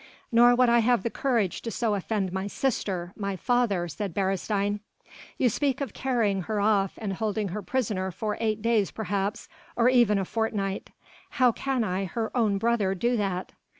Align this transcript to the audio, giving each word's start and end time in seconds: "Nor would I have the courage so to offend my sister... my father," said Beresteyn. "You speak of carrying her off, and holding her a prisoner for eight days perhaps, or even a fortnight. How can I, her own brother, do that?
"Nor 0.31 0.55
would 0.55 0.67
I 0.67 0.79
have 0.79 1.03
the 1.03 1.11
courage 1.11 1.61
so 1.63 1.89
to 1.91 1.95
offend 1.95 2.33
my 2.33 2.47
sister... 2.47 3.13
my 3.15 3.35
father," 3.35 3.87
said 3.87 4.15
Beresteyn. 4.15 4.79
"You 5.37 5.47
speak 5.47 5.79
of 5.79 5.93
carrying 5.93 6.41
her 6.49 6.59
off, 6.59 6.95
and 6.97 7.13
holding 7.13 7.49
her 7.49 7.59
a 7.59 7.63
prisoner 7.63 8.09
for 8.09 8.35
eight 8.39 8.63
days 8.63 8.89
perhaps, 8.89 9.47
or 9.75 9.89
even 9.89 10.17
a 10.17 10.25
fortnight. 10.25 10.89
How 11.37 11.51
can 11.51 11.83
I, 11.83 12.05
her 12.05 12.35
own 12.35 12.57
brother, 12.57 12.95
do 12.95 13.15
that? 13.17 13.51